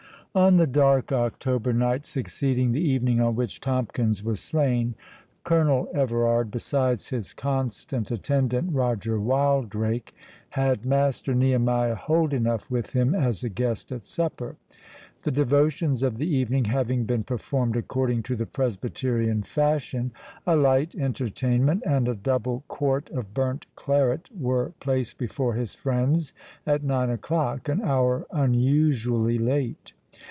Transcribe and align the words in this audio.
On 0.33 0.55
the 0.55 0.65
dark 0.65 1.11
October 1.11 1.73
night 1.73 2.05
succeeding 2.05 2.71
the 2.71 2.79
evening 2.79 3.19
on 3.19 3.35
which 3.35 3.59
Tomkins 3.59 4.23
was 4.23 4.39
slain, 4.39 4.95
Colonel 5.43 5.89
Everard, 5.93 6.51
besides 6.51 7.09
his 7.09 7.33
constant 7.33 8.11
attendant 8.11 8.71
Roger 8.73 9.19
Wildrake, 9.19 10.15
had 10.51 10.85
Master 10.85 11.35
Nehemiah 11.35 11.95
Holdenough 11.97 12.69
with 12.69 12.91
him 12.91 13.13
as 13.13 13.43
a 13.43 13.49
guest 13.49 13.91
at 13.91 14.05
supper. 14.05 14.55
The 15.23 15.31
devotions 15.31 16.01
of 16.01 16.15
the 16.15 16.33
evening 16.33 16.63
having 16.63 17.03
been 17.03 17.25
performed 17.25 17.75
according 17.75 18.23
to 18.23 18.37
the 18.37 18.45
Presbyterian 18.45 19.43
fashion, 19.43 20.13
a 20.47 20.55
light 20.55 20.95
entertainment, 20.95 21.83
and 21.85 22.07
a 22.07 22.15
double 22.15 22.63
quart 22.69 23.09
of 23.09 23.33
burnt 23.33 23.65
claret, 23.75 24.29
were 24.39 24.71
placed 24.79 25.17
before 25.17 25.55
his 25.55 25.75
friends 25.75 26.31
at 26.65 26.85
nine 26.85 27.09
o'clock, 27.09 27.67
an 27.67 27.81
hour 27.81 28.25
unusually 28.31 29.37
late. 29.37 29.91